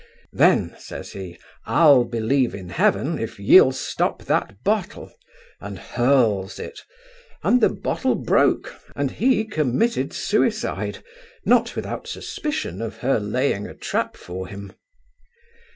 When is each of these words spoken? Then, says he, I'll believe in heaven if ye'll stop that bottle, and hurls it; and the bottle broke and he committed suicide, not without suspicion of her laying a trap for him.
Then, 0.33 0.75
says 0.79 1.11
he, 1.11 1.37
I'll 1.67 2.05
believe 2.05 2.55
in 2.55 2.69
heaven 2.69 3.19
if 3.19 3.37
ye'll 3.39 3.71
stop 3.71 4.23
that 4.23 4.63
bottle, 4.63 5.13
and 5.59 5.77
hurls 5.77 6.57
it; 6.57 6.79
and 7.43 7.61
the 7.61 7.69
bottle 7.69 8.15
broke 8.15 8.73
and 8.95 9.11
he 9.11 9.45
committed 9.45 10.11
suicide, 10.11 11.03
not 11.45 11.75
without 11.75 12.07
suspicion 12.07 12.81
of 12.81 12.97
her 13.05 13.19
laying 13.19 13.67
a 13.67 13.75
trap 13.75 14.17
for 14.17 14.47
him. 14.47 14.73